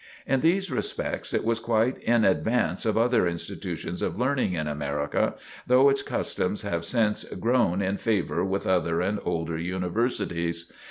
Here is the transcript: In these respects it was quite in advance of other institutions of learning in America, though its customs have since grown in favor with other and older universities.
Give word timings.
In 0.25 0.41
these 0.41 0.71
respects 0.71 1.31
it 1.31 1.43
was 1.43 1.59
quite 1.59 1.99
in 1.99 2.25
advance 2.25 2.87
of 2.87 2.97
other 2.97 3.27
institutions 3.27 4.01
of 4.01 4.17
learning 4.17 4.53
in 4.53 4.65
America, 4.67 5.35
though 5.67 5.89
its 5.89 6.01
customs 6.01 6.63
have 6.63 6.85
since 6.85 7.23
grown 7.23 7.83
in 7.83 7.97
favor 7.97 8.43
with 8.43 8.65
other 8.65 8.99
and 8.99 9.19
older 9.23 9.59
universities. 9.59 10.73